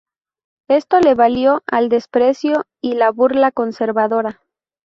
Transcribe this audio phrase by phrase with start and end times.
[0.67, 4.41] Esto le valió el desprecio y la burla conservadora.